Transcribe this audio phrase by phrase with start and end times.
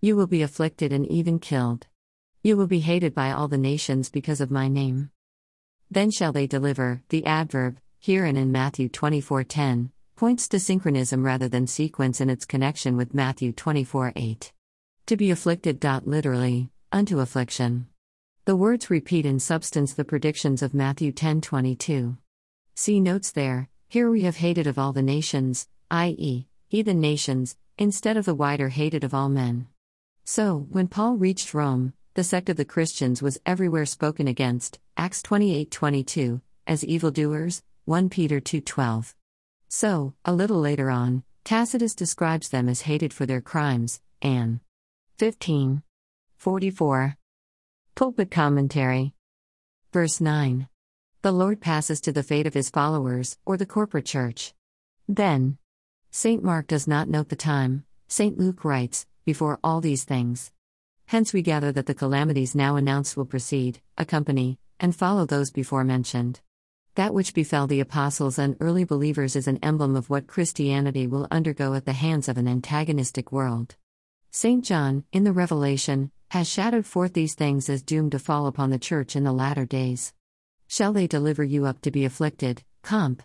[0.00, 1.88] You will be afflicted and even killed.
[2.44, 5.10] You will be hated by all the nations because of my name.
[5.90, 11.48] Then shall they deliver, the adverb, here and in Matthew 24:10, points to synchronism rather
[11.48, 14.52] than sequence in its connection with Matthew 24:8.
[15.06, 15.82] To be afflicted.
[16.04, 17.88] Literally, unto affliction.
[18.44, 22.18] The words repeat in substance the predictions of Matthew 10:22.
[22.76, 23.68] See notes there.
[23.88, 28.68] Here we have hated of all the nations, i.e., heathen nations, instead of the wider
[28.68, 29.66] hated of all men.
[30.30, 35.22] So, when Paul reached Rome, the sect of the Christians was everywhere spoken against, Acts
[35.22, 39.14] 28:22, as evildoers, 1 Peter 2:12.
[39.70, 44.60] So, a little later on, Tacitus describes them as hated for their crimes, Ann.
[45.16, 45.82] 15.
[46.36, 47.16] 44.
[47.94, 49.14] Pulpit Commentary.
[49.94, 50.68] Verse 9.
[51.22, 54.52] The Lord passes to the fate of his followers, or the corporate church.
[55.08, 55.56] Then.
[56.10, 56.44] St.
[56.44, 58.36] Mark does not note the time, St.
[58.36, 60.52] Luke writes, before all these things.
[61.04, 65.84] Hence we gather that the calamities now announced will precede, accompany, and follow those before
[65.84, 66.40] mentioned.
[66.94, 71.28] That which befell the apostles and early believers is an emblem of what Christianity will
[71.30, 73.76] undergo at the hands of an antagonistic world.
[74.30, 74.64] St.
[74.64, 78.78] John, in the Revelation, has shadowed forth these things as doomed to fall upon the
[78.78, 80.14] church in the latter days.
[80.68, 82.62] Shall they deliver you up to be afflicted?
[82.82, 83.22] Comp.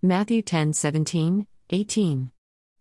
[0.00, 2.30] Matthew 10 17, 18.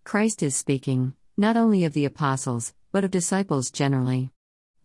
[0.04, 4.30] Christ is speaking, not only of the apostles, but of disciples generally.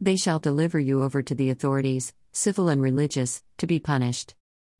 [0.01, 4.37] They shall deliver you over to the authorities, civil and religious, to be punished.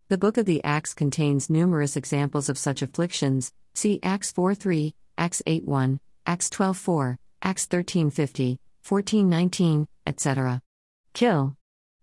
[0.09, 3.53] The book of the Acts contains numerous examples of such afflictions.
[3.75, 9.89] See Acts 4 3, Acts 8 1, Acts 12 4, Acts 13 50, 14 19,
[10.07, 10.63] etc.
[11.13, 11.57] Kill.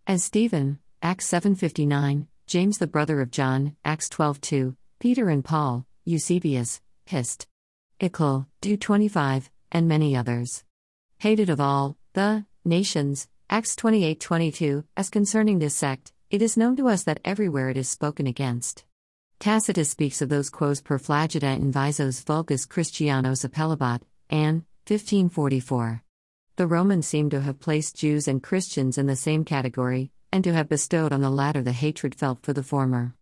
[0.06, 5.86] As Stephen, Acts 7 59, James the brother of John, Acts 12:2, Peter and Paul,
[6.04, 7.48] Eusebius, Hist.
[8.02, 8.48] Eccl.
[8.60, 10.64] Do 25, and many others.
[11.20, 16.88] Hated of all, the nations, Acts 28:22, as concerning this sect, it is known to
[16.88, 18.86] us that everywhere it is spoken against.
[19.40, 26.04] Tacitus speaks of those quos per flagita invisos vulgus Christianos appellabat, and 1544.
[26.56, 30.54] The Romans seem to have placed Jews and Christians in the same category, and to
[30.54, 33.16] have bestowed on the latter the hatred felt for the former.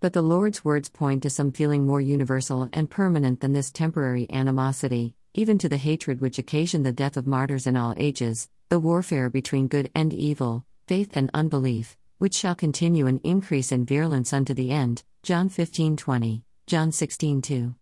[0.00, 4.30] But the Lord's words point to some feeling more universal and permanent than this temporary
[4.30, 8.78] animosity, even to the hatred which occasioned the death of martyrs in all ages, the
[8.78, 14.32] warfare between good and evil, faith and unbelief, which shall continue and increase in virulence
[14.32, 15.02] unto the end.
[15.22, 17.74] John 15:20, John 16:2.